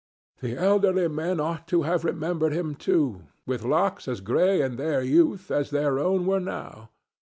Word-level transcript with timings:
The 0.39 0.57
elderly 0.57 1.07
men 1.09 1.39
ought 1.39 1.67
to 1.67 1.83
have 1.83 2.03
remembered 2.03 2.53
him, 2.53 2.73
too, 2.73 3.25
with 3.45 3.63
locks 3.63 4.07
as 4.07 4.19
gray 4.19 4.59
in 4.63 4.77
their 4.77 5.03
youth 5.03 5.51
as 5.51 5.69
their 5.69 5.99
own 5.99 6.25
were 6.25 6.39
now. 6.39 6.89